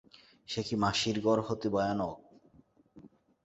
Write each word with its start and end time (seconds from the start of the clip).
সে 0.49 0.61
কি 0.67 0.75
মাসির 0.75 1.17
ঘর 1.23 1.37
হতে 1.47 1.67
ভয়ানক। 1.73 2.17